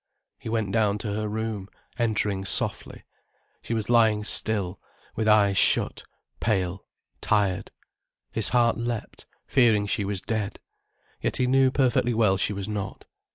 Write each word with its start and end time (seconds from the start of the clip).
He 0.39 0.49
went 0.49 0.71
down 0.71 0.97
to 0.97 1.13
her 1.13 1.27
room, 1.27 1.69
entering 1.99 2.43
softly. 2.43 3.03
She 3.61 3.75
was 3.75 3.87
lying 3.87 4.23
still, 4.23 4.79
with 5.15 5.27
eyes 5.27 5.57
shut, 5.57 6.05
pale, 6.39 6.87
tired. 7.21 7.69
His 8.31 8.49
heart 8.49 8.77
leapt, 8.79 9.27
fearing 9.45 9.85
she 9.85 10.03
was 10.03 10.19
dead. 10.19 10.59
Yet 11.21 11.37
he 11.37 11.45
knew 11.45 11.69
perfectly 11.69 12.15
well 12.15 12.35
she 12.37 12.51
was 12.51 12.67
not. 12.67 13.05